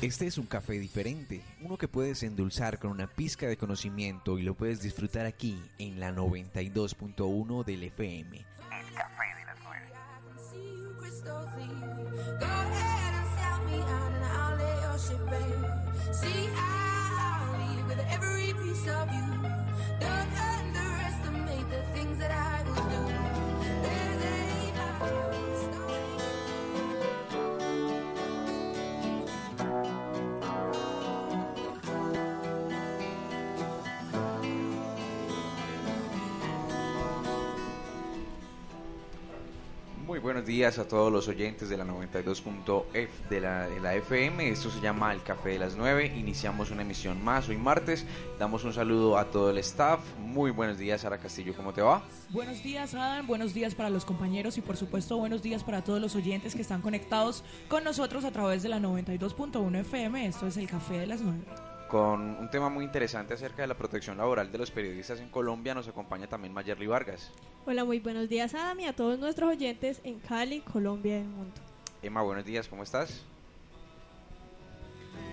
[0.00, 4.42] Este es un café diferente, uno que puedes endulzar con una pizca de conocimiento y
[4.42, 8.44] lo puedes disfrutar aquí en la 92.1 del FM.
[40.48, 44.48] Días a todos los oyentes de la 92.f de la, de la FM.
[44.48, 46.14] Esto se llama El Café de las 9.
[46.16, 48.06] Iniciamos una emisión más hoy martes.
[48.38, 50.00] Damos un saludo a todo el staff.
[50.18, 51.52] Muy buenos días, Sara Castillo.
[51.54, 52.02] ¿Cómo te va?
[52.30, 53.26] Buenos días, Adam.
[53.26, 56.62] Buenos días para los compañeros y, por supuesto, buenos días para todos los oyentes que
[56.62, 60.26] están conectados con nosotros a través de la 92.1 FM.
[60.26, 63.74] Esto es El Café de las 9 con un tema muy interesante acerca de la
[63.74, 65.74] protección laboral de los periodistas en Colombia.
[65.74, 67.32] Nos acompaña también Mayerly Vargas.
[67.66, 71.28] Hola, muy buenos días Adam y a todos nuestros oyentes en Cali, Colombia y el
[71.28, 71.54] mundo.
[72.02, 73.24] Emma, buenos días, ¿cómo estás?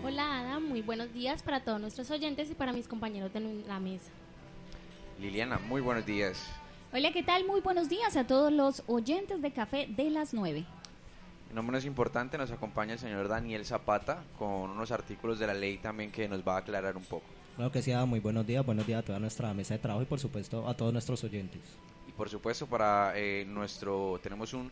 [0.03, 3.80] Hola Adam, muy buenos días para todos nuestros oyentes y para mis compañeros de la
[3.80, 4.09] mesa.
[5.19, 6.50] Liliana, muy buenos días.
[6.94, 7.45] Hola, ¿qué tal?
[7.45, 10.66] Muy buenos días a todos los oyentes de Café de las 9
[11.54, 15.78] no menos importante, nos acompaña el señor Daniel Zapata con unos artículos de la ley
[15.78, 17.26] también que nos va a aclarar un poco.
[17.56, 20.06] Claro que sí, muy buenos días, buenos días a toda nuestra mesa de trabajo y
[20.06, 21.62] por supuesto a todos nuestros oyentes.
[22.08, 24.70] Y por supuesto para eh, nuestro, tenemos un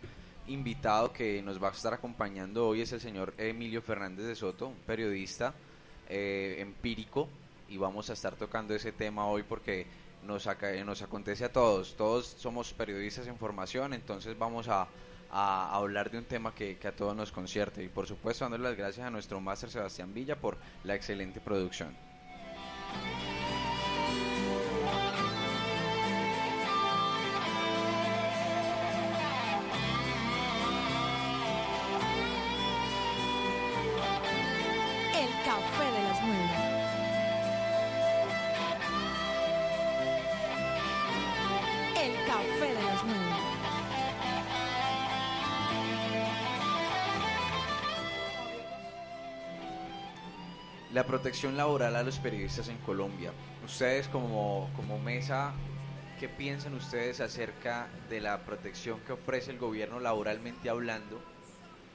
[0.47, 4.67] invitado que nos va a estar acompañando hoy, es el señor Emilio Fernández de Soto,
[4.67, 5.53] un periodista
[6.09, 7.29] eh, empírico
[7.69, 9.87] y vamos a estar tocando ese tema hoy porque
[10.23, 10.47] nos,
[10.85, 14.87] nos acontece a todos, todos somos periodistas en formación, entonces vamos a
[15.33, 18.77] a, hablar de un tema que, a todos nos concierte y por supuesto dándole las
[18.77, 21.95] gracias a nuestro máster Sebastián Villa por la excelente producción.
[50.93, 53.31] La protección laboral a los periodistas en Colombia.
[53.65, 55.51] Ustedes como, como mesa,
[56.19, 61.19] ¿qué piensan ustedes acerca de la protección que ofrece el gobierno laboralmente hablando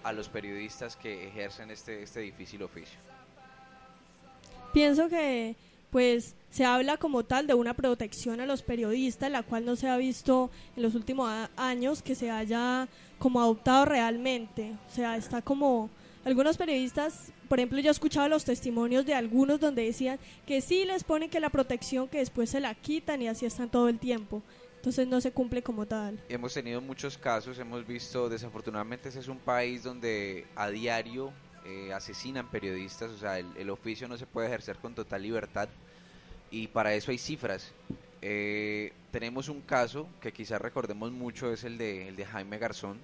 [0.02, 2.98] a los periodistas que ejercen este, este difícil oficio?
[4.72, 5.54] Pienso que
[5.90, 9.88] pues se habla como tal de una protección a los periodistas, la cual no se
[9.88, 12.88] ha visto en los últimos años que se haya
[13.20, 14.74] como adoptado realmente.
[14.90, 15.88] O sea, está como
[16.24, 20.84] algunos periodistas, por ejemplo, yo he escuchado los testimonios de algunos donde decían que sí
[20.84, 23.98] les ponen que la protección que después se la quitan y así están todo el
[23.98, 24.42] tiempo.
[24.76, 26.22] Entonces no se cumple como tal.
[26.28, 31.32] Hemos tenido muchos casos, hemos visto, desafortunadamente ese es un país donde a diario
[31.64, 35.68] eh, asesinan periodistas, o sea, el, oficio no se puede ejercer con total libertad
[36.50, 37.72] y para eso hay cifras.
[38.22, 42.98] Eh, tenemos un caso que quizás recordemos mucho, es el de, el de Jaime Garzón,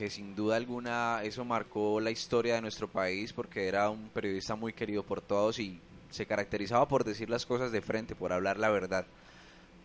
[0.00, 4.54] que sin duda alguna eso marcó la historia de nuestro país porque era un periodista
[4.54, 5.78] muy querido por todos y
[6.08, 9.04] se caracterizaba por decir las cosas de frente, por hablar la verdad.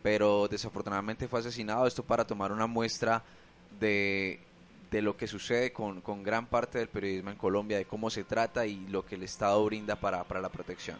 [0.01, 3.23] Pero desafortunadamente fue asesinado, esto para tomar una muestra
[3.77, 4.39] de,
[4.89, 8.23] de lo que sucede con, con, gran parte del periodismo en Colombia, de cómo se
[8.23, 10.97] trata y lo que el Estado brinda para, para la protección.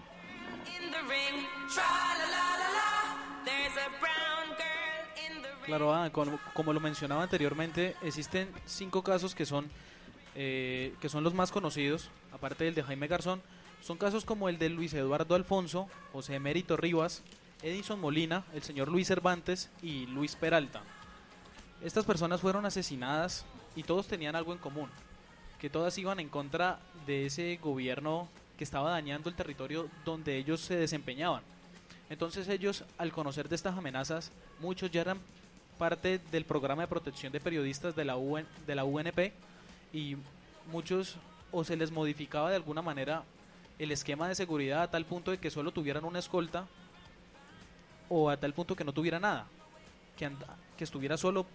[5.65, 9.67] Claro, ah, como, lo mencionaba anteriormente, existen cinco casos que son,
[10.35, 13.41] eh, que son los más conocidos, aparte del de Jaime Garzón.
[13.81, 17.23] Son casos como el de Luis Eduardo Alfonso, José Emérito Rivas,
[17.63, 20.83] Edison Molina, el señor Luis Cervantes y Luis Peralta.
[21.81, 23.43] Estas personas fueron asesinadas
[23.75, 24.89] y todos tenían algo en común,
[25.59, 30.61] que todas iban en contra de ese gobierno que estaba dañando el territorio donde ellos
[30.61, 31.41] se desempeñaban.
[32.11, 35.19] Entonces ellos, al conocer de estas amenazas, muchos ya eran
[35.77, 38.15] parte del programa de protección de periodistas de la,
[38.65, 39.33] de la UNP
[39.93, 40.17] y
[40.71, 41.17] muchos
[41.51, 43.23] o se les modificaba de alguna manera
[43.79, 46.65] el esquema de seguridad a tal punto de que solo tuvieran una escolta
[48.09, 49.47] o a tal punto que no tuviera nada,
[50.17, 50.29] que,
[50.77, 51.45] que estuviera solo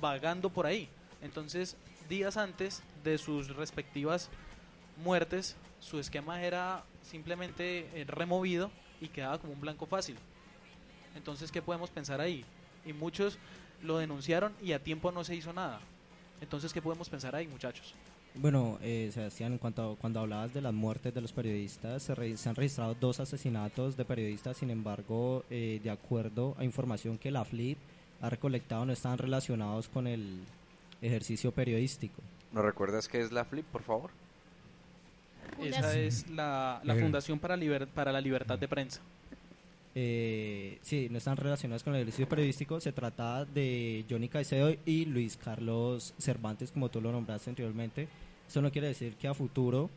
[0.00, 0.88] vagando por ahí.
[1.22, 1.76] Entonces,
[2.08, 4.30] días antes de sus respectivas
[5.02, 8.70] muertes, su esquema era simplemente eh, removido
[9.00, 10.16] y quedaba como un blanco fácil.
[11.16, 12.44] Entonces, ¿qué podemos pensar ahí?
[12.84, 13.38] Y muchos
[13.82, 15.80] lo denunciaron y a tiempo no se hizo nada.
[16.40, 17.94] Entonces, ¿qué podemos pensar ahí, muchachos?
[18.34, 22.36] Bueno, eh, Sebastián, en cuanto cuando hablabas de las muertes de los periodistas, se, re-
[22.36, 27.30] se han registrado dos asesinatos de periodistas, sin embargo, eh, de acuerdo a información que
[27.32, 27.76] la FLIP
[28.20, 30.40] ha recolectado, no están relacionados con el
[31.02, 32.22] ejercicio periodístico.
[32.52, 34.10] ¿Nos recuerdas qué es la Flip, por favor?
[35.60, 37.00] Esa es la, la Eh.
[37.00, 39.00] Fundación para, liber- para la Libertad de Prensa.
[39.94, 42.80] Eh, sí, no están relacionados con el ejercicio periodístico.
[42.80, 48.08] Se trata de Johnny Caicedo y Luis Carlos Cervantes, como tú lo nombraste anteriormente.
[48.48, 49.90] Eso no quiere decir que a futuro,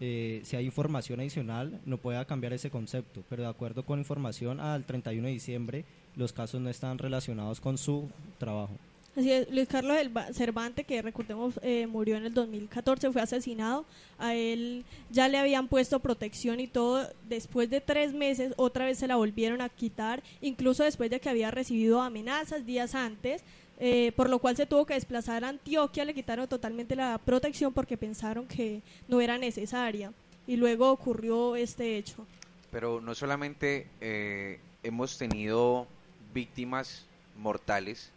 [0.00, 3.22] eh, si hay información adicional, no pueda cambiar ese concepto.
[3.28, 5.84] Pero de acuerdo con información, al 31 de diciembre,
[6.16, 8.08] los casos no están relacionados con su
[8.38, 8.78] trabajo.
[9.16, 9.96] Así es, Luis Carlos
[10.32, 13.84] Cervantes, que recordemos eh, murió en el 2014, fue asesinado.
[14.18, 17.08] A él ya le habían puesto protección y todo.
[17.28, 21.28] Después de tres meses, otra vez se la volvieron a quitar, incluso después de que
[21.28, 23.42] había recibido amenazas días antes.
[23.80, 27.72] eh, por lo cual se tuvo que desplazar a Antioquia, le quitaron totalmente la protección
[27.72, 30.12] porque pensaron que no era necesaria.
[30.46, 32.24] Y luego ocurrió este hecho.
[32.70, 35.88] Pero no solamente eh, hemos tenido
[36.32, 37.04] víctimas
[37.36, 38.12] mortales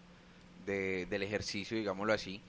[0.68, 2.42] de- del ejercicio, digámoslo así,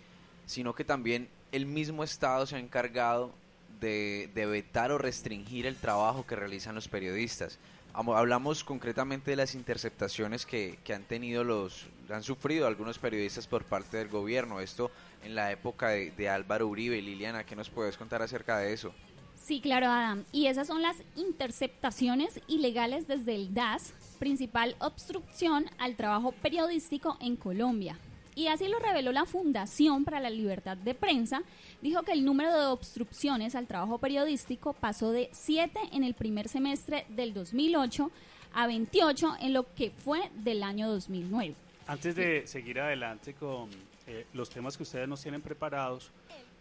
[0.44, 3.32] sino que también el mismo Estado se ha encargado
[3.81, 7.59] de, vetar o restringir el trabajo que realizan los periodistas.
[7.94, 13.47] Amo- Hablamos concretamente de las interceptaciones que, que han tenido los, han sufrido algunos periodistas
[13.47, 14.61] por parte del gobierno.
[14.61, 14.91] Esto
[15.25, 17.00] en la época de, de Álvaro Uribe.
[17.00, 18.93] Liliana, ¿qué nos puedes contar acerca de eso?
[19.37, 20.25] Sí, claro, Adam.
[20.32, 27.37] Y esas son las interceptaciones ilegales desde el DAS, principal obstrucción al trabajo periodístico en
[27.37, 27.97] Colombia.
[28.38, 31.43] Y así lo reveló la Fundación para la Libertad de Prensa.
[31.82, 36.49] Dijo que el número de obstrucciones al trabajo periodístico pasó de 7 en el primer
[36.49, 38.12] semestre del 2008
[38.55, 41.56] a 28 en lo que fue del año 2009.
[41.88, 43.70] Antes de seguir adelante con
[44.06, 46.12] eh, los temas que ustedes nos tienen preparados,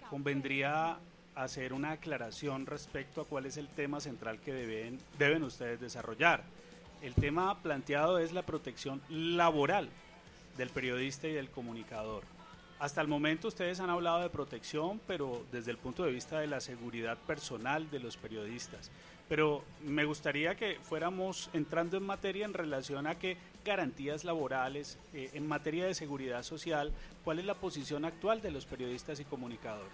[0.10, 0.98] convendría
[1.36, 6.42] hacer una aclaración respecto a cuál es el tema central que deben, deben ustedes desarrollar.
[7.04, 9.90] El tema planteado es la protección laboral
[10.58, 12.24] del periodista y del comunicador.
[12.80, 16.48] Hasta el momento ustedes han hablado de protección, pero desde el punto de vista de
[16.48, 18.92] la seguridad personal de los periodistas.
[19.28, 25.32] Pero me gustaría que fuéramos entrando en materia en relación a qué garantías laborales, eh,
[25.34, 26.94] en materia de seguridad social,
[27.24, 29.92] cuál es la posición actual de los periodistas y comunicadores.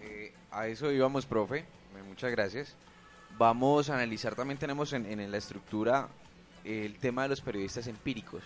[0.00, 1.60] Eh, a eso íbamos, profe.
[1.60, 2.76] Eh, Muchas gracias.
[3.38, 6.08] Vamos a analizar también, tenemos en, en la estructura
[6.64, 8.42] el tema de los periodistas empíricos.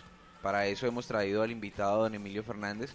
[0.46, 2.94] Para eso hemos traído al invitado, don Emilio Fernández.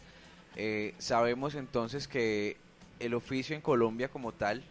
[0.56, 2.56] Eh, sabemos entonces que
[3.01, 4.63] el oficio en Colombia como tal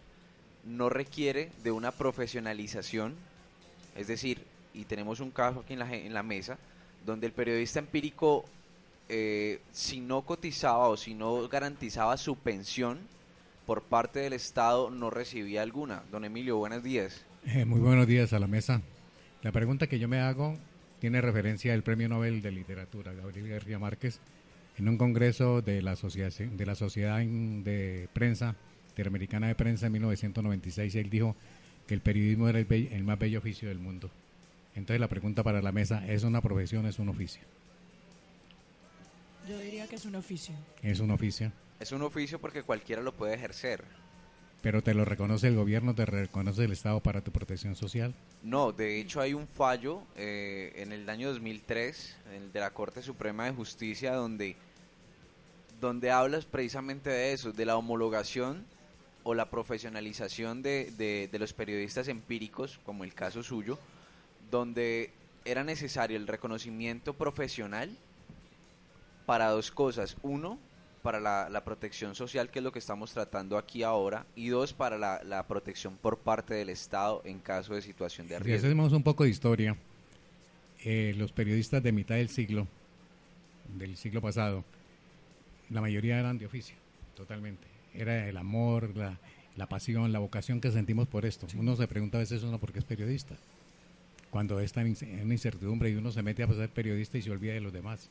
[0.65, 3.17] no requiere de una profesionalización,
[3.97, 6.57] es decir, y tenemos un caso aquí en la, la mesa,
[7.05, 8.47] donde el periodista empírico,
[9.11, 12.99] eh, si no cotizaba o si no garantizaba su pensión,
[13.67, 16.03] por parte del Estado no recibía alguna.
[16.11, 17.27] Don Emilio, buenos días.
[17.45, 18.81] Eh, muy buenos días a la mesa.
[19.43, 20.57] La pregunta que yo me hago
[21.01, 24.21] tiene referencia al Premio Nobel de Literatura, Gabriel García Márquez,
[24.79, 28.55] en un congreso de la Sociedad, de la sociedad de Prensa,
[28.91, 31.35] Interamericana de Prensa en 1996, él dijo
[31.87, 34.11] que el periodismo era el, el más bello oficio del mundo.
[34.75, 37.43] Entonces la pregunta para la mesa, ¿es una profesión, es un oficio?
[39.49, 40.55] Yo diría que es un oficio.
[40.83, 43.83] Es un oficio, Es un oficio porque cualquiera lo puede ejercer.
[44.63, 48.15] Pero te lo reconoce el gobierno, te reconoce el Estado para tu protección social.
[48.43, 53.03] No, de hecho hay un fallo eh, en el año 2003 el de la Corte
[53.03, 54.57] Suprema de Justicia donde,
[55.81, 58.65] donde hablas precisamente de eso, de la homologación
[59.23, 63.79] o la profesionalización de, de- de los periodistas empíricos, como el caso suyo,
[64.51, 65.11] donde
[65.45, 67.91] era necesario el reconocimiento profesional
[69.27, 70.17] para dos cosas.
[70.23, 70.59] Uno,
[71.03, 74.73] para la, la protección social, que es lo que estamos tratando aquí ahora, y dos,
[74.73, 78.67] para la, la protección por parte del Estado en caso de situación de Si riesgo.
[78.67, 79.77] hacemos un poco de historia,
[80.85, 82.67] eh, los periodistas de mitad del siglo,
[83.77, 84.65] del siglo pasado,
[85.71, 86.77] la mayoría eran de oficio,
[87.15, 87.67] totalmente.
[87.95, 89.19] Era el amor, la,
[89.57, 91.47] la pasión, la vocación que sentimos por esto.
[91.57, 93.37] Uno se pregunta a veces uno por qué es periodista.
[94.31, 97.55] Cuando está en en incertidumbre y uno se mete a ser periodista y se olvida
[97.55, 98.09] de los demás.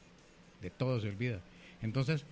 [0.62, 1.39] De todo se olvida.
[1.81, 2.25] Entonces,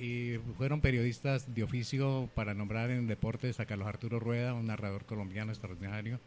[0.00, 5.04] y fueron periodistas de oficio para nombrar en deportes a Carlos Arturo Rueda, un narrador
[5.04, 6.20] colombiano extraordinario,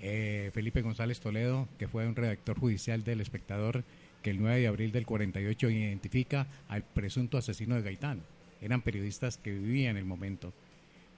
[0.00, 3.82] eh, Felipe González Toledo, que fue un redactor judicial del Espectador,
[4.22, 8.22] que el 9 de abril del 48 identifica al presunto asesino de Gaitán.
[8.60, 10.52] Eran periodistas que vivían el momento.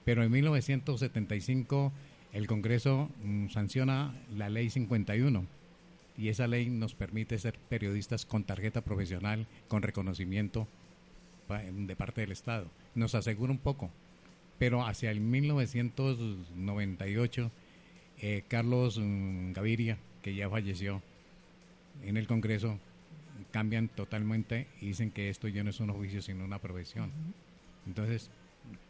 [0.05, 1.93] Pero en 1975
[2.33, 5.45] el Congreso mm, sanciona la ley 51
[6.17, 10.67] y esa ley nos permite ser periodistas con tarjeta profesional, con reconocimiento
[11.57, 12.67] de parte del Estado.
[12.95, 13.89] Nos asegura un poco.
[14.59, 17.51] pero hacia el 1998,
[18.21, 21.01] eh, Carlos mm, Gaviria, que ya falleció
[22.03, 22.77] en el Congreso,
[23.51, 27.11] cambian totalmente y dicen que esto ya no es un oficio, sino una profesión.
[27.87, 28.29] Entonces,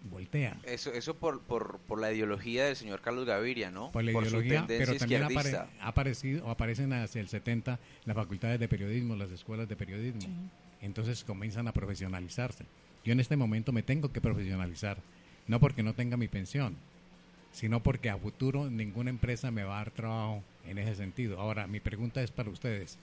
[0.10, 0.58] voltea.
[0.64, 3.92] Eso, eso por, por, por la ideología del señor Carlos Gaviria, ¿no?
[3.92, 8.16] Por la Por ideología, pero también apare- ha aparecido, o aparecen hacia el 70 las
[8.16, 10.22] facultades de periodismo, las escuelas de periodismo.
[10.82, 12.66] Entonces comienzan a profesionalizarse.
[13.04, 14.98] Yo en este momento me tengo que profesionalizar,
[15.48, 16.76] no porque no tenga mi pensión,
[17.52, 21.40] sino porque a futuro ninguna empresa me va a dar trabajo en ese sentido.
[21.40, 22.98] Ahora, mi pregunta es para ustedes.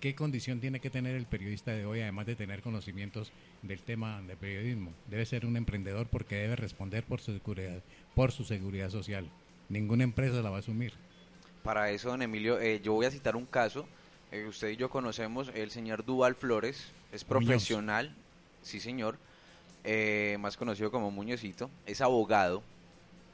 [0.00, 4.20] ¿Qué condición tiene que tener el periodista de hoy, además de tener conocimientos del tema
[4.22, 4.92] de periodismo?
[5.08, 7.82] Debe ser un emprendedor porque debe responder por su seguridad,
[8.16, 9.30] por su seguridad social.
[9.68, 10.92] Ninguna empresa la va a asumir.
[11.62, 13.86] Para eso, don Emilio, eh, yo voy a citar un caso.
[14.32, 17.46] Eh, usted y yo conocemos, el señor Duval Flores, es Muñoz.
[17.46, 18.14] profesional,
[18.62, 19.18] sí señor,
[19.84, 22.62] eh, más conocido como Muñozito, es abogado,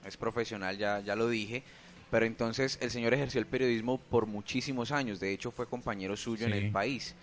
[0.04, 1.62] es profesional, ya, ya lo dije,
[2.10, 6.46] pero entonces el señor ejerció el periodismo por muchísimos años, de hecho fue compañero suyo
[6.46, 7.14] en el país,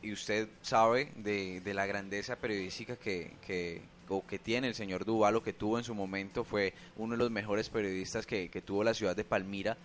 [0.00, 5.04] y usted sabe de, de la grandeza periodística que, que, o que tiene el señor
[5.04, 8.62] Duval, o que tuvo en su momento, fue uno de los mejores periodistas que, que
[8.62, 9.76] tuvo la ciudad de Palmira,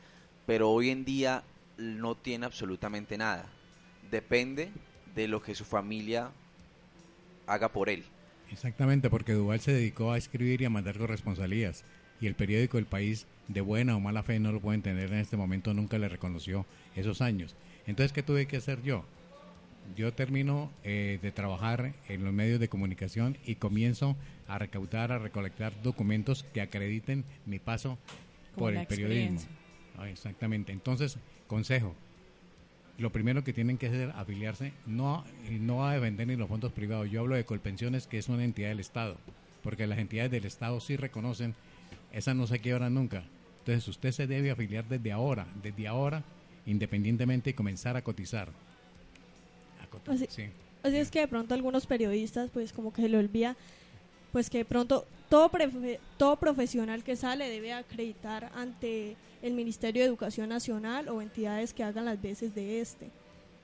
[0.45, 1.41] pero hoy en día
[1.79, 3.45] no tiene absolutamente nada.
[4.11, 4.71] Depende
[5.15, 6.31] de lo que su familia
[7.47, 8.03] haga por él.
[8.51, 11.83] Exactamente, porque Duval se dedicó a escribir y a mandar corresponsalías.
[12.21, 15.19] Y el periódico El País, de buena o mala fe, no lo pueden tener en
[15.19, 17.55] este momento, nunca le reconoció esos años.
[17.87, 19.05] Entonces, ¿qué tuve que hacer yo?
[19.95, 24.17] Yo termino eh, de trabajar en los medios de comunicación y comienzo
[24.47, 27.97] a recaudar, a recolectar documentos que acrediten mi paso
[28.53, 29.39] Como por el periodismo.
[29.97, 30.71] Ah, exactamente.
[30.71, 31.17] Entonces,
[31.49, 31.93] consejo.
[32.97, 37.09] Lo primero que tienen que hacer afiliarse no, no a vender ni los fondos privados.
[37.09, 39.17] Yo hablo de Colpensiones, que es una entidad del Estado,
[39.63, 41.55] porque las entidades del Estado sí reconocen,
[42.13, 43.23] esas no se quiebran nunca.
[43.59, 46.23] Entonces usted se debe afiliar desde ahora, desde ahora,
[46.65, 48.49] independientemente y comenzar a cotizar.
[49.83, 50.43] A cotizar, Así- sí.
[50.83, 53.57] Así es que de pronto algunos periodistas, pues como que se le olvida,
[54.31, 60.01] pues que de pronto todo, prefe- todo profesional que sale debe acreditar ante el Ministerio
[60.01, 63.09] de Educación Nacional o entidades que hagan las veces de este.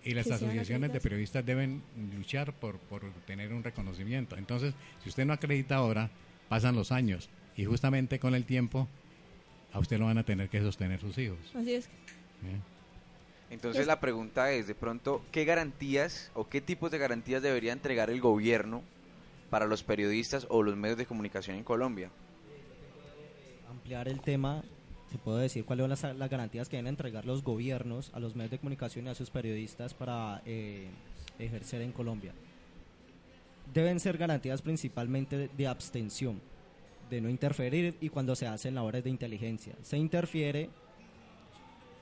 [0.03, 1.81] Y las asociaciones de periodistas deben
[2.15, 4.37] luchar por, por tener un reconocimiento.
[4.37, 6.11] Entonces, si usted no acredita ahora,
[6.47, 8.87] pasan los años y justamente con el tiempo
[9.73, 11.39] a usted lo van a tener que sostener sus hijos.
[11.55, 11.85] Así es.
[11.87, 11.89] ¿eh?
[13.49, 17.73] Entonces Es- la pregunta es, de pronto, ¿qué garantías o qué tipos de garantías debería
[17.73, 18.83] entregar el gobierno
[19.49, 22.11] para los periodistas o los medios de comunicación en Colombia?
[23.69, 24.63] ampliar el tema,
[25.11, 28.35] te puedo decir cuáles son las, las garantías que deben entregar los gobiernos a los
[28.35, 30.87] medios de comunicación y a sus periodistas para eh,
[31.37, 32.33] ejercer en Colombia.
[33.71, 36.41] Deben ser garantías principalmente de, de abstención,
[37.09, 39.75] de no interferir y cuando se hacen labores de inteligencia.
[39.83, 40.69] Se interfiere.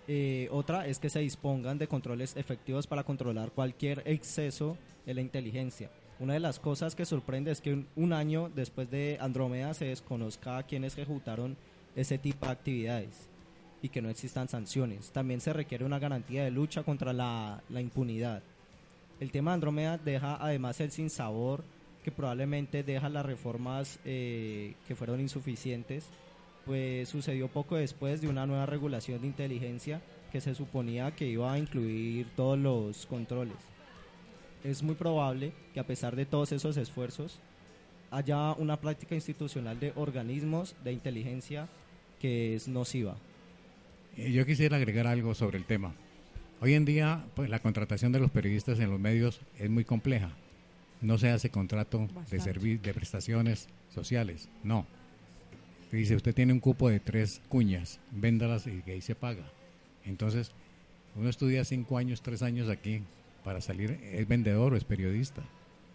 [0.08, 5.22] eh, otra es que se dispongan de controles efectivos para controlar cualquier exceso de la
[5.22, 5.90] inteligencia.
[6.20, 10.58] Una de las cosas que sorprende es que un, año después de Andrómeda se desconozca
[10.58, 11.58] a quienes ejecutaron
[11.96, 13.28] ese tipo de actividades
[13.82, 15.12] y que no existan sanciones.
[15.12, 18.44] También se requiere una garantía de lucha contra la, la impunidad.
[19.20, 21.64] El tema de Andrómeda deja además el sinsabor
[22.04, 26.06] que probablemente deja las reformas eh, que fueron insuficientes,
[26.66, 30.02] pues sucedió poco después de una nueva regulación de inteligencia
[30.32, 33.73] que se suponía que iba a incluir todos los controles.
[34.64, 37.40] Es muy probable que a pesar de todos esos esfuerzos
[38.12, 41.68] haya una práctica institucional de organismos de inteligencia
[42.22, 43.16] que es nociva.
[44.18, 45.94] Eh, Yo quisiera agregar algo sobre el tema.
[46.62, 50.32] Hoy en día, pues, la contratación de los periodistas en los medios es muy compleja.
[51.02, 52.40] No se hace contrato de Bastante.
[52.40, 54.86] servi- de prestaciones sociales, no.
[55.92, 59.44] Te dice, usted tiene un cupo de tres cuñas, véndalas y que ahí se paga.
[60.06, 60.52] Entonces,
[61.16, 63.02] uno estudia cinco años, tres años aquí
[63.44, 65.44] para salir, es vendedor o es periodista.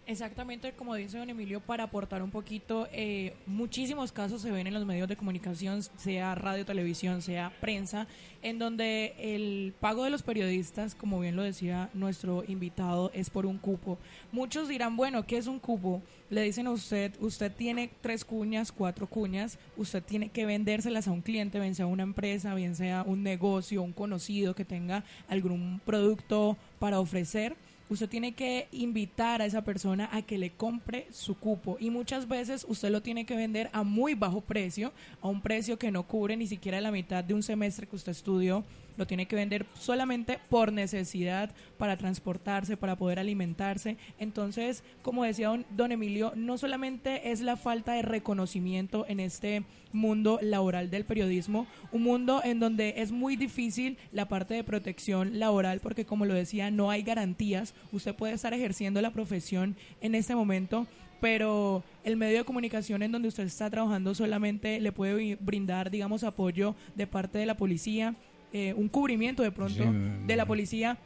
[0.09, 4.73] Exactamente como dice don Emilio, para aportar un poquito, eh, muchísimos casos se ven en
[4.73, 8.07] los medios de comunicación, sea radio, televisión, sea prensa,
[8.41, 13.45] en donde el pago de los periodistas, como bien lo decía nuestro invitado, es por
[13.45, 13.99] un cupo.
[14.31, 16.01] Muchos dirán, bueno, ¿qué es un cupo?
[16.31, 21.11] Le dicen a usted, usted tiene tres cuñas, cuatro cuñas, usted tiene que vendérselas a
[21.11, 25.79] un cliente, bien sea una empresa, bien sea un negocio, un conocido que tenga algún
[25.85, 27.55] producto para ofrecer
[27.89, 31.77] usted tiene que invitar a esa persona a que le compre su cupo.
[31.79, 35.77] Y muchas veces usted lo tiene que vender a muy bajo precio, a un precio
[35.77, 38.63] que no cubre ni siquiera la mitad de un semestre que usted estudió
[38.99, 43.97] lo tiene que vender solamente por necesidad, para transportarse, para poder alimentarse.
[44.19, 49.63] Entonces, como decía don, don Emilio, no solamente es la falta de reconocimiento en este
[49.93, 55.39] mundo laboral del periodismo, un mundo en donde es muy difícil la parte de protección
[55.39, 57.73] laboral porque como lo decía, no hay garantías.
[57.91, 60.85] Usted puede estar ejerciendo la profesión en este momento,
[61.19, 66.23] pero el medio de comunicación en donde usted está trabajando solamente le puede brindar, digamos,
[66.23, 68.15] apoyo de parte de la policía,
[68.53, 69.83] eh, un cubrimiento de pronto
[70.25, 70.97] de la policía.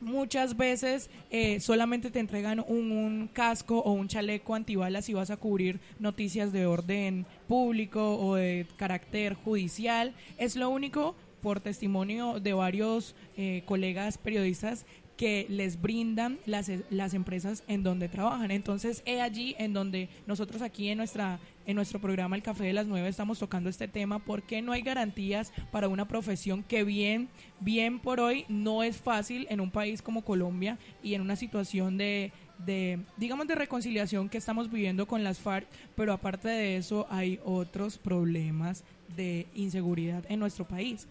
[0.00, 5.30] Muchas veces eh, solamente te entregan un, un, casco o un chaleco antibalas si vas
[5.30, 10.12] a cubrir noticias de orden público o de carácter judicial.
[10.36, 14.84] Es lo único, por testimonio de varios eh, colegas periodistas,
[15.16, 18.50] que les brindan las, las empresas en donde trabajan.
[18.50, 22.72] Entonces, es allí en donde nosotros aquí en nuestra en nuestro programa El Café de
[22.72, 27.28] las Nueve estamos tocando este tema porque no hay garantías para una profesión que bien
[27.58, 31.98] bien por hoy no es fácil en un país como Colombia y en una situación
[31.98, 32.32] de
[32.64, 37.40] de digamos de reconciliación que estamos viviendo con las FARC, pero aparte de eso hay
[37.44, 38.84] otros problemas
[39.16, 41.06] de inseguridad en nuestro país.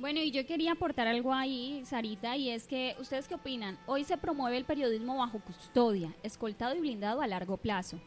[0.00, 3.78] Bueno, y yo quería aportar algo ahí, Sarita, y es que, ¿ustedes qué opinan?
[3.84, 8.00] Hoy se promueve el periodismo bajo custodia, escoltado y blindado a largo plazo.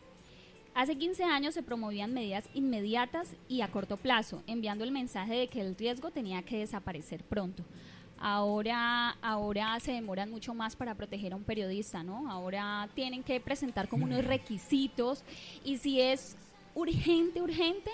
[0.74, 5.48] Hace 15 años se promovían medidas inmediatas y a corto plazo, enviando el mensaje de
[5.50, 7.64] que el riesgo tenía que desaparecer pronto.
[8.18, 12.28] Ahora, ahora se demoran mucho más para proteger a un periodista, ¿no?
[12.32, 15.24] Ahora tienen que presentar como unos requisitos
[15.64, 16.38] y si es
[16.74, 17.92] urgente, urgente,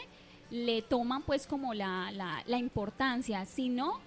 [0.52, 4.00] le toman pues como la, la, la importancia, si no,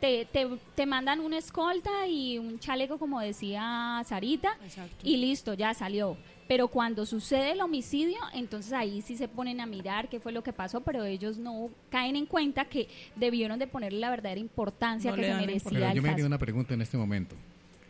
[0.00, 4.56] te, te, te, mandan una escolta y un chaleco, como decía Sarita,
[5.02, 6.16] y listo, ya salió.
[6.48, 10.42] Pero cuando sucede el homicidio, entonces ahí sí se ponen a mirar qué fue lo
[10.42, 15.12] que pasó, pero ellos no caen en cuenta que debieron de ponerle la verdadera importancia
[15.12, 15.70] que se merecía.
[15.70, 17.34] Pero yo me haría una pregunta en este momento.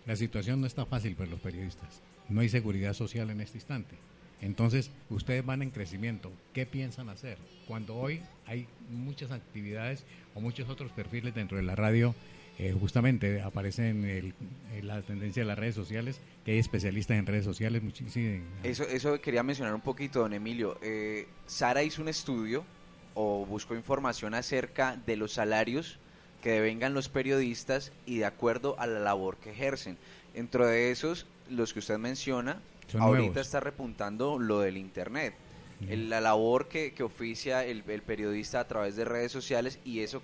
[0.07, 2.01] La situación no está fácil para los periodistas.
[2.29, 3.97] No hay seguridad social en este instante.
[4.41, 6.31] Entonces, ustedes van en crecimiento.
[6.53, 7.39] ¿Qué piensan hacer?
[7.67, 12.15] Cuando hoy hay muchas actividades o muchos otros perfiles dentro de la radio,
[12.59, 14.35] eh, justamente aparecen el,
[14.87, 17.83] la tendencia de las redes sociales, que hay especialistas en redes sociales.
[17.83, 18.45] Muchísimo.
[18.63, 20.79] Eso, eso quería mencionar un poquito, don Emilio.
[20.83, 22.65] Eh, Sara hizo un estudio
[23.15, 25.99] o buscó información acerca de los salarios
[26.43, 29.97] que devengan los periodistas y de acuerdo a la labor que ejercen.
[30.35, 32.61] Dentro de esos, los que usted menciona,
[32.99, 35.35] ahorita está repuntando lo del Internet.
[35.81, 40.23] la labor que, que oficia el, el, periodista a través de redes sociales y eso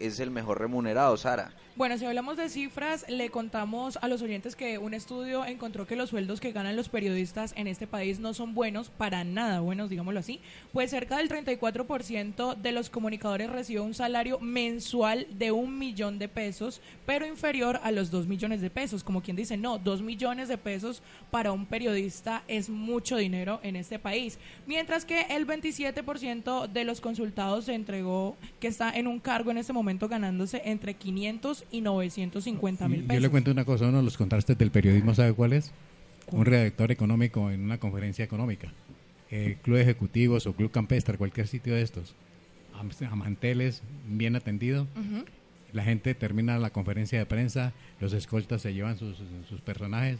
[0.00, 1.52] es el mejor remunerado, Sara.
[1.76, 5.96] Bueno, si hablamos de cifras, le contamos a los oyentes que un estudio encontró que
[5.96, 9.88] los sueldos que ganan los periodistas en este país no son buenos, para nada buenos,
[9.88, 10.40] digámoslo así.
[10.72, 16.28] Pues cerca del 34% de los comunicadores recibe un salario mensual de un millón de
[16.28, 19.04] pesos, pero inferior a los dos millones de pesos.
[19.04, 23.76] Como quien dice, no, dos millones de pesos para un periodista es mucho dinero en
[23.76, 24.38] este país.
[24.66, 29.58] Mientras que el 27% de los consultados se entregó que está en un cargo en
[29.58, 33.14] este momento ganándose entre 500 y 950 mil pesos.
[33.14, 35.72] Yo le cuento una cosa, uno de los contrastes del periodismo, ¿sabe cuál es?
[36.30, 38.72] Un redactor económico en una conferencia económica.
[39.30, 42.14] Eh, club ejecutivos o club campestre, cualquier sitio de estos.
[42.74, 44.86] A manteles, bien atendido.
[45.72, 50.18] La gente termina la conferencia de prensa, los escoltas se llevan sus, sus personajes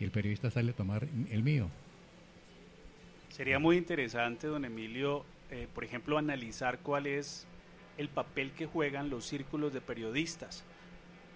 [0.00, 1.68] y el periodista sale a tomar el mío.
[3.30, 7.46] Sería muy interesante, don Emilio, eh, por ejemplo, analizar cuál es
[7.98, 10.64] el papel que juegan los círculos de periodistas.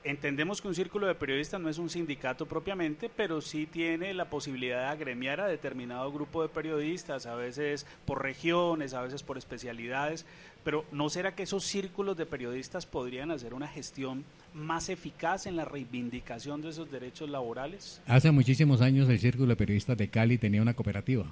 [0.04, 4.28] Entendemos que un círculo de periodistas no es un sindicato propiamente, pero sí tiene la
[4.28, 9.38] posibilidad de agremiar a determinado grupo de periodistas, a veces por regiones, a veces por
[9.38, 10.26] especialidades,
[10.64, 15.54] pero ¿no será que esos círculos de periodistas podrían hacer una gestión más eficaz en
[15.54, 18.02] la reivindicación de esos derechos laborales?
[18.06, 21.26] Hace muchísimos años el Círculo de Periodistas de Cali tenía una cooperativa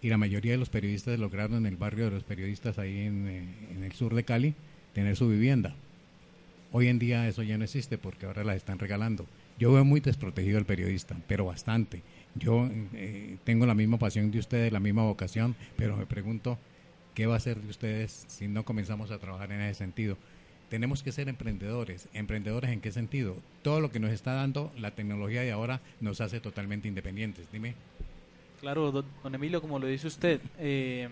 [0.00, 3.28] y la mayoría de los periodistas lograron en el barrio de los periodistas ahí en,
[3.28, 3.44] eh,
[3.76, 4.54] en el sur de Cali
[4.94, 5.74] tener su vivienda
[6.70, 9.26] Hoy en día eso ya no existe porque ahora las están regalando.
[9.58, 12.02] Yo veo muy desprotegido al periodista, pero bastante.
[12.34, 16.58] Yo eh, tengo la misma pasión de ustedes, la misma vocación, pero me pregunto,
[17.14, 20.18] ¿qué va a hacer de ustedes si no comenzamos a trabajar en ese sentido?
[20.68, 22.10] Tenemos que ser emprendedores.
[22.12, 23.34] ¿Emprendedores en qué sentido?
[23.62, 27.46] Todo lo que nos está dando la tecnología de ahora nos hace totalmente independientes.
[27.50, 27.74] Dime.
[28.60, 31.08] Claro, don, Emilio, como lo dice usted, eh,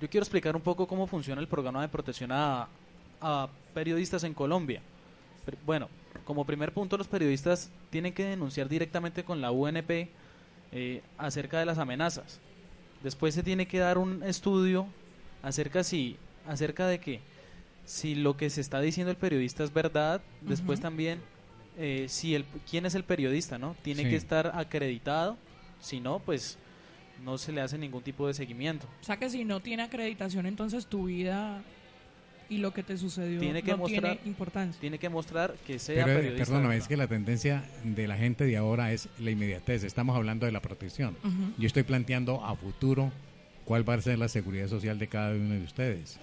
[0.00, 2.68] yo quiero explicar un poco cómo funciona el programa de protección a,
[3.20, 4.82] a periodistas en Colombia.
[5.64, 5.88] Bueno,
[6.24, 10.08] como primer punto, los periodistas tienen que denunciar directamente con la UNP
[10.72, 12.40] eh, acerca de las amenazas.
[13.02, 14.86] Después se tiene que dar un estudio
[15.42, 17.20] acerca, si, acerca de que
[17.84, 21.20] si lo que se está diciendo el periodista es verdad, después también
[21.78, 23.74] eh, si el quién es el periodista, ¿no?
[23.82, 25.36] Tiene que estar acreditado,
[25.80, 26.58] si no, pues
[27.24, 28.86] no se le hace ningún tipo de seguimiento.
[29.00, 31.62] O sea que si no tiene acreditación, entonces tu vida
[32.48, 34.80] y lo que te sucedió tiene que no mostrar, tiene importancia.
[34.80, 36.46] Tiene que mostrar que sea Pero, eh, periodista.
[36.46, 39.84] Perdóname, es que la tendencia de la gente de ahora es la inmediatez.
[39.84, 41.16] Estamos hablando de la protección.
[41.58, 43.12] Yo estoy planteando a futuro
[43.64, 46.18] cuál va a ser la seguridad social de cada uno de ustedes.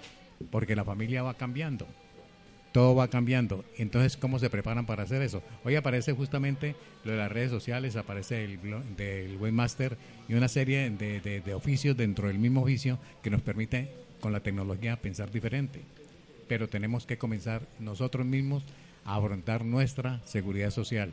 [0.51, 1.87] Porque la familia va cambiando.
[2.77, 3.65] Todo va cambiando.
[3.79, 5.41] Entonces, ¿cómo se preparan para hacer eso?
[5.65, 8.59] Hoy aparece justamente lo de las redes sociales, aparece el
[8.95, 9.97] del webmaster
[10.29, 13.89] y una serie de, de- de oficios dentro del mismo oficio que nos permite
[14.21, 15.81] con la tecnología pensar diferente.
[16.47, 18.61] Pero tenemos que comenzar nosotros mismos
[19.05, 21.11] a afrontar nuestra seguridad social.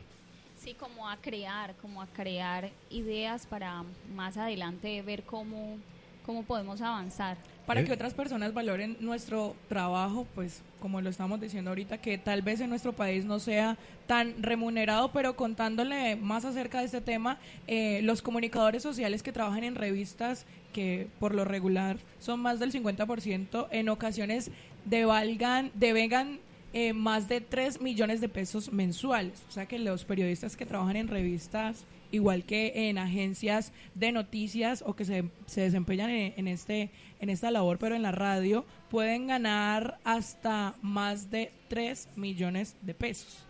[0.63, 3.83] Sí, como a crear, como a crear ideas para
[4.15, 5.79] más adelante ver cómo,
[6.25, 7.37] cómo podemos avanzar.
[7.65, 7.85] Para Eh.
[7.85, 12.59] que otras personas valoren nuestro trabajo, pues como lo estamos diciendo ahorita, que tal vez
[12.61, 18.01] en nuestro país no sea tan remunerado, pero contándole más acerca de este tema, eh,
[18.03, 23.67] los comunicadores sociales que trabajan en revistas, que por lo regular son más del 50%,
[23.71, 24.51] en ocasiones
[24.85, 26.39] devalgan, devengan
[26.73, 29.43] eh, más de 3 millones de pesos mensuales.
[29.47, 34.83] O sea que los periodistas que trabajan en revistas, igual que en agencias de noticias
[34.85, 38.65] o que se, se desempeñan en, en este, en esta labor, pero en la radio,
[38.89, 43.45] pueden ganar hasta más de 3 millones de pesos.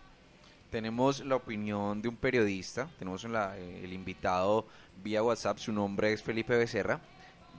[0.70, 4.66] Tenemos la opinión de un periodista, tenemos eh, el invitado
[5.02, 7.00] vía WhatsApp, su nombre es Felipe Becerra.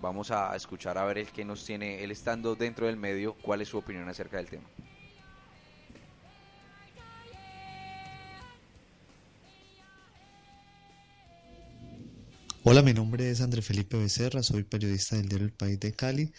[0.02, 3.62] Vamos a escuchar a ver el que nos tiene, él estando dentro del medio, cuál
[3.62, 4.68] es su opinión acerca del tema.
[12.70, 16.34] Hola, mi nombre es André Felipe Becerra, soy periodista del diario El País de Cali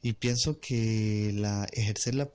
[0.00, 2.30] y pienso que la, ejercer la,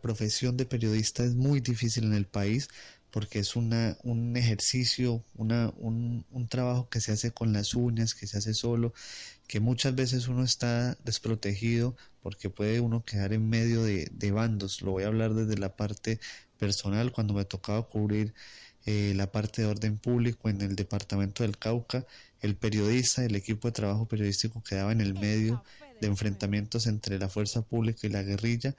[0.00, 2.68] profesión de periodista es muy difícil en el país
[3.10, 8.38] porque es una, un ejercicio, un, trabajo que se hace con las uñas, que se
[8.38, 8.94] hace solo,
[9.48, 14.82] que muchas veces uno está desprotegido porque puede uno quedar en medio de, de bandos.
[14.82, 16.20] Lo voy a hablar desde la parte
[16.58, 18.34] personal, cuando me tocaba cubrir
[18.84, 22.04] eh, la parte de orden público en el departamento del Cauca,
[22.42, 25.62] el periodista, el equipo de trabajo periodístico quedaba en el medio
[26.00, 28.74] de enfrentamientos entre la fuerza pública y la guerrilla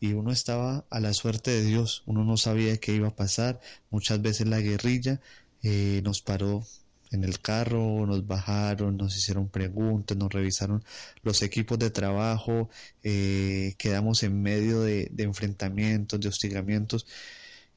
[0.00, 3.60] y uno estaba a la suerte de Dios, uno no sabía qué iba a pasar,
[3.90, 5.20] muchas veces la guerrilla
[5.62, 6.66] eh, nos paró
[7.10, 10.84] en el carro, nos bajaron, nos hicieron preguntas, nos revisaron
[11.22, 12.68] los equipos de trabajo,
[13.02, 17.06] eh, quedamos en medio de, de enfrentamientos, de hostigamientos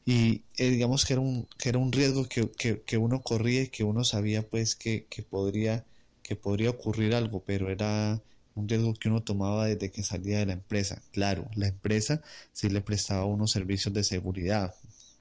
[0.07, 3.63] y eh, digamos que era un, que era un riesgo que, que, que uno corría
[3.63, 5.85] y que uno sabía pues que, que podría
[6.23, 8.21] que podría ocurrir algo, pero era
[8.55, 11.01] un riesgo que uno tomaba desde que salía de la empresa.
[11.11, 12.21] Claro, la empresa
[12.53, 14.75] sí le prestaba unos servicios de seguridad,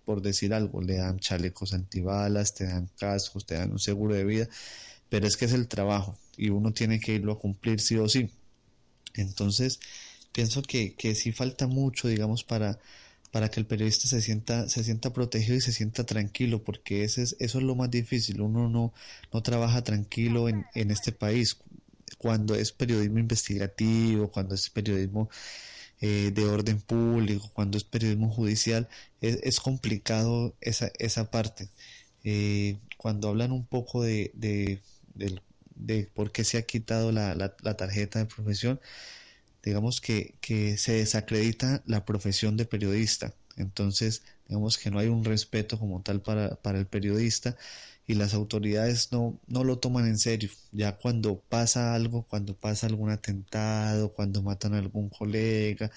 [0.04, 4.24] por decir algo, le dan chalecos antibalas, te dan cascos, te dan un seguro de
[4.24, 4.48] vida,
[5.10, 8.08] pero es que es el trabajo y uno tiene que irlo a cumplir sí o
[8.08, 8.30] sí.
[9.14, 9.80] Entonces,
[10.32, 12.78] pienso que, que sí falta mucho, digamos, para,
[13.36, 17.22] para que el periodista se sienta, se sienta protegido y se sienta tranquilo, porque ese
[17.22, 18.40] es, eso es lo más difícil.
[18.40, 18.94] Uno no,
[19.32, 21.58] no trabaja tranquilo en, en este país.
[22.18, 25.28] Cuando es periodismo investigativo, cuando es periodismo
[26.00, 28.88] eh, de orden público, cuando es periodismo judicial,
[29.20, 31.70] es, es complicado esa, esa parte.
[32.24, 34.80] Eh, cuando hablan un poco de, de,
[35.14, 35.42] del-
[35.76, 38.80] de por qué se ha quitado la, la, la tarjeta de profesión,
[39.66, 43.34] digamos que, que se desacredita la profesión de periodista.
[43.56, 47.56] Entonces, digamos que no hay un respeto como tal para, para el periodista
[48.06, 50.50] y las autoridades no, no lo toman en serio.
[50.70, 55.90] Ya cuando pasa algo, cuando pasa algún atentado, cuando matan a algún colega,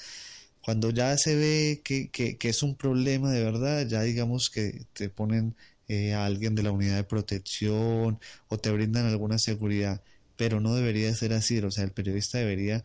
[0.64, 4.86] cuando ya se ve que, que, que es un problema de verdad, ya digamos que
[4.94, 5.56] te ponen
[5.88, 10.02] eh, a alguien de la unidad de protección o te brindan alguna seguridad,
[10.38, 12.84] pero no debería ser así, o sea, el periodista debería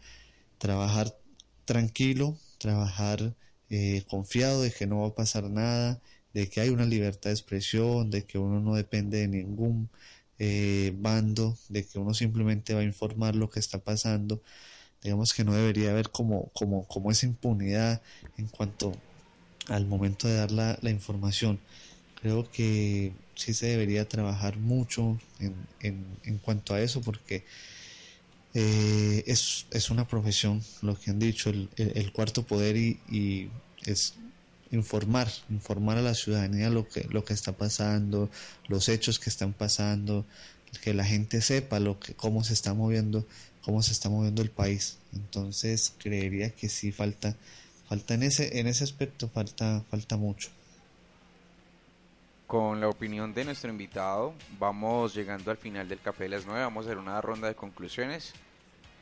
[0.65, 1.15] trabajar
[1.67, 3.35] tranquilo, trabajar
[3.69, 6.01] eh, confiado de que no va a pasar nada,
[6.33, 9.91] de que hay una libertad de expresión, de que uno no depende de ningún
[10.39, 14.43] eh, bando, de que uno simplemente va a informar lo que está pasando.
[15.03, 18.03] Digamos que no debería haber como, como, como esa impunidad
[18.39, 18.93] en cuanto
[19.69, 21.61] al momento de dar la, la información.
[22.21, 27.45] Creo que sí se debería trabajar mucho en, en, en cuanto a eso porque
[28.55, 33.01] eh, es, es una profesión, lo que han dicho, el, el- el cuarto poder y,
[33.11, 33.51] y
[33.87, 34.15] es
[34.71, 38.31] informar, informar a la ciudadanía lo que, lo que está pasando,
[38.69, 40.25] los hechos que están pasando,
[40.83, 43.27] que la gente sepa lo que, cómo se está moviendo,
[43.63, 44.99] cómo se está moviendo el país.
[45.15, 47.37] Entonces creería que sí falta
[47.89, 50.49] falta en ese en ese aspecto falta falta mucho
[52.47, 56.61] con la opinión de nuestro invitado vamos llegando al final del café de las 9
[56.61, 58.33] vamos a hacer una ronda de conclusiones.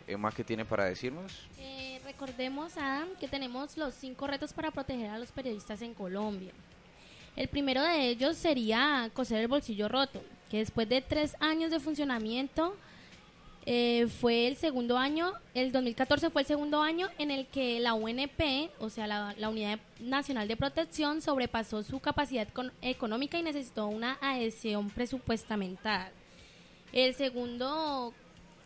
[0.06, 5.10] Emma qué tiene para decirnos eh, recordemos Adam que tenemos los cinco retos para proteger
[5.10, 6.52] a los periodistas en Colombia.
[7.36, 11.80] El primero de ellos sería coser el bolsillo roto que después de tres años de
[11.80, 12.76] funcionamiento
[13.64, 17.94] eh, fue el segundo año, el 2014 fue el segundo año en el que la
[17.94, 22.48] UNP, o sea, la, Unidad Nacional de Protección, sobrepasó su capacidad
[22.80, 26.10] económica y necesitó una adhesión presupuestamental.
[26.92, 28.12] El segundo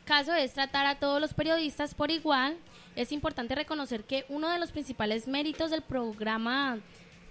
[0.07, 2.57] caso es tratar a todos los periodistas por igual.
[2.95, 6.79] Es importante reconocer que uno de los principales méritos del programa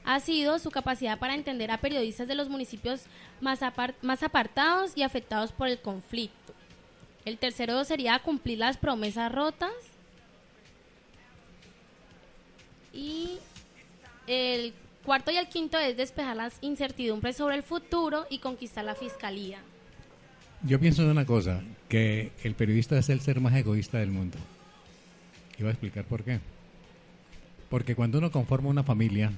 [0.03, 3.05] ha sido su capacidad para entender a periodistas de los municipios
[3.41, 3.59] más,
[4.03, 6.53] más apartados y afectados por el conflicto.
[7.25, 9.73] El tercero sería cumplir las promesas rotas.
[12.93, 13.39] Y
[14.27, 18.95] el cuarto y el quinto es despejar las incertidumbres sobre el futuro y conquistar la
[18.95, 19.59] fiscalía.
[20.61, 24.37] Yo pienso en una cosa, que el periodista es el ser más egoísta del mundo.
[25.57, 26.39] Y voy a explicar por qué.
[27.69, 29.31] Porque cuando uno conforma una familia,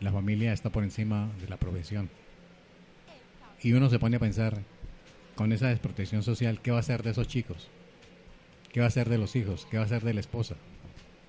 [0.00, 2.10] la familia está por encima de la profesión.
[3.62, 4.58] Y uno se pone a pensar,
[5.36, 7.68] con esa desprotección social, ¿qué va a hacer de esos chicos?
[8.72, 9.66] ¿Qué va a hacer de los hijos?
[9.70, 10.56] ¿Qué va a hacer de la esposa?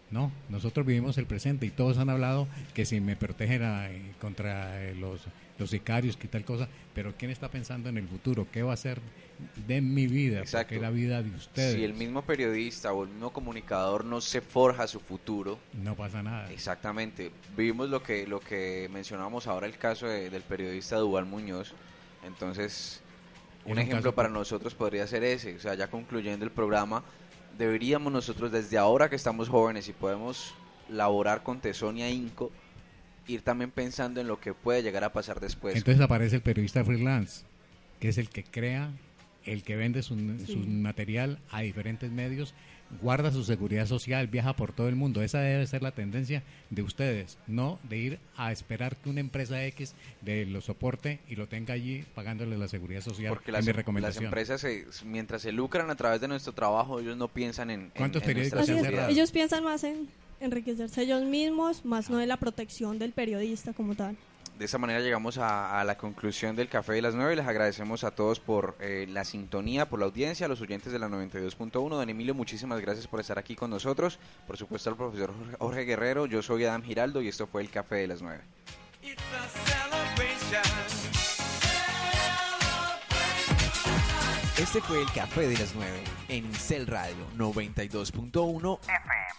[0.10, 4.82] No, nosotros vivimos el presente y todos han hablado que si me protegen eh, contra
[4.82, 5.22] eh, los,
[5.60, 8.48] los sicarios, que tal cosa, pero ¿quién está pensando en el futuro?
[8.50, 9.02] ¿Qué va a hacer
[9.68, 10.40] de mi vida?
[10.40, 10.76] Exacto.
[10.76, 11.76] ¿Qué la vida de ustedes?
[11.76, 16.24] Si el mismo periodista o el mismo comunicador no se forja su futuro, no pasa
[16.24, 16.50] nada.
[16.54, 17.32] Exactamente.
[17.58, 21.74] Vimos lo que lo que mencionamos ahora el caso del periodista Duval Muñoz.
[22.26, 23.02] Entonces,
[23.68, 27.04] un ejemplo para nosotros podría ser ese, o sea, ya concluyendo el programa,
[27.58, 30.54] deberíamos nosotros desde ahora que estamos jóvenes y podemos
[30.90, 32.52] laborar con tesón y ahínco,
[33.28, 35.76] ir también pensando en lo que puede llegar a pasar después.
[35.76, 37.44] Entonces aparece el periodista freelance,
[38.00, 38.92] que es el que crea,
[39.48, 42.54] el que vende su, su material a diferentes medios
[43.02, 45.22] guarda su seguridad social, viaja por todo el mundo.
[45.22, 49.64] Esa debe ser la tendencia de ustedes, no de ir a esperar que una empresa
[49.66, 53.30] X de lo soporte y lo tenga allí pagándole la seguridad social.
[53.30, 54.66] Porque las, em-, las empresas,
[55.06, 57.92] mientras se lucran a través de nuestro trabajo, ellos no piensan en...
[57.96, 60.08] ¿Cuántos periódicos se han Ellos piensan más en
[60.40, 64.16] enriquecerse ellos mismos, más no de la protección del periodista como tal
[64.58, 67.36] de esa manera llegamos a, la conclusión del Café de las 9.
[67.36, 71.00] Les agradecemos a todos por eh, la sintonía, por la audiencia, a los oyentes de
[71.00, 71.90] la 92.1.
[71.90, 74.20] Don Emilio, muchísimas gracias por estar aquí con nosotros.
[74.46, 76.26] Por supuesto al profesor Jorge Guerrero.
[76.26, 78.42] Yo soy Adam Giraldo y esto fue el Café de las 9.
[84.58, 85.92] Este fue el Café de las 9
[86.30, 89.38] en Cel Radio 92.1 FM.